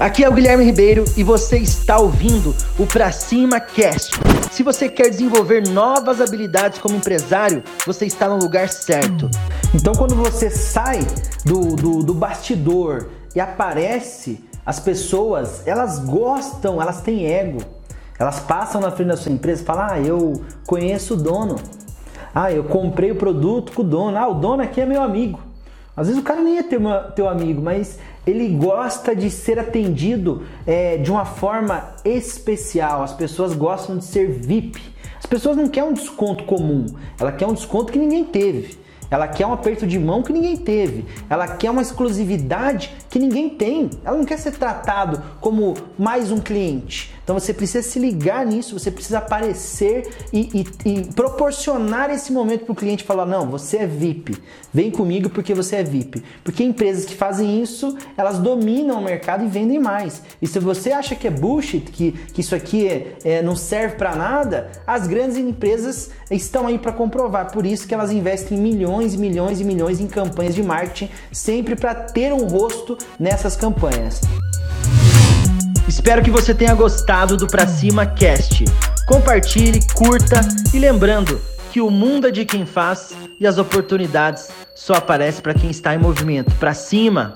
[0.00, 4.18] Aqui é o Guilherme Ribeiro e você está ouvindo o Pra Cima Cast.
[4.50, 9.28] Se você quer desenvolver novas habilidades como empresário, você está no lugar certo.
[9.74, 11.00] Então, quando você sai
[11.44, 17.60] do, do, do bastidor e aparece, as pessoas elas gostam, elas têm ego.
[18.18, 21.56] Elas passam na frente da sua empresa e falam: Ah, eu conheço o dono.
[22.34, 24.16] Ah, eu comprei o produto com o dono.
[24.16, 25.49] Ah, o dono aqui é meu amigo.
[25.96, 26.80] Às vezes o cara nem é teu,
[27.14, 33.02] teu amigo, mas ele gosta de ser atendido é, de uma forma especial.
[33.02, 34.80] As pessoas gostam de ser VIP.
[35.18, 36.86] As pessoas não querem um desconto comum,
[37.18, 38.78] ela quer um desconto que ninguém teve.
[39.10, 41.04] Ela quer um aperto de mão que ninguém teve.
[41.28, 43.90] Ela quer uma exclusividade que ninguém tem.
[44.04, 47.12] Ela não quer ser tratado como mais um cliente.
[47.30, 52.64] Então você precisa se ligar nisso, você precisa aparecer e, e, e proporcionar esse momento
[52.64, 54.36] para o cliente falar: não, você é VIP,
[54.74, 56.24] vem comigo porque você é VIP.
[56.42, 60.22] Porque empresas que fazem isso, elas dominam o mercado e vendem mais.
[60.42, 63.94] E se você acha que é bullshit, que, que isso aqui é, é não serve
[63.94, 67.52] para nada, as grandes empresas estão aí para comprovar.
[67.52, 71.76] Por isso que elas investem milhões e milhões e milhões em campanhas de marketing, sempre
[71.76, 74.20] para ter um rosto nessas campanhas.
[75.90, 78.64] Espero que você tenha gostado do Pra Cima Cast.
[79.08, 80.40] Compartilhe, curta
[80.72, 81.40] e lembrando
[81.72, 85.92] que o mundo é de quem faz e as oportunidades só aparecem para quem está
[85.92, 86.54] em movimento.
[86.60, 87.34] Pra cima!